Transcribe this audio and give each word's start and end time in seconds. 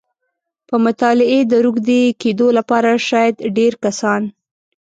په 0.67 0.75
مطالعې 0.85 1.39
د 1.47 1.53
روږدي 1.65 2.03
کېدو 2.21 2.47
لپاره 2.57 2.91
شاید 3.09 3.35
ډېری 3.55 3.77
کسان 3.83 4.21